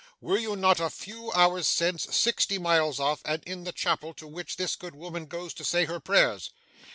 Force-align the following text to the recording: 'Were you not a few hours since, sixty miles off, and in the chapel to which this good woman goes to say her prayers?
'Were 0.19 0.39
you 0.39 0.55
not 0.55 0.79
a 0.79 0.89
few 0.89 1.31
hours 1.33 1.67
since, 1.67 2.07
sixty 2.17 2.57
miles 2.57 2.99
off, 2.99 3.21
and 3.23 3.43
in 3.43 3.65
the 3.65 3.71
chapel 3.71 4.15
to 4.15 4.25
which 4.25 4.57
this 4.57 4.75
good 4.75 4.95
woman 4.95 5.27
goes 5.27 5.53
to 5.53 5.63
say 5.63 5.85
her 5.85 5.99
prayers? 5.99 6.49